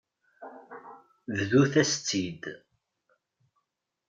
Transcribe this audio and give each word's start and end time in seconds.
Bḍut-as-tt-id. 1.37 2.43